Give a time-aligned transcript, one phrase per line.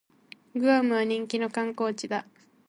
[0.55, 2.25] グアムは人気の観光地だ